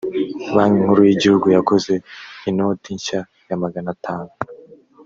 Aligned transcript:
banki 0.55 0.79
nkuru 0.83 1.01
y 1.07 1.11
igihugu 1.15 1.45
yakoze 1.55 1.93
inoti 2.49 2.89
nshya 2.97 3.19
ya 3.49 3.57
maganatanu 3.63 4.31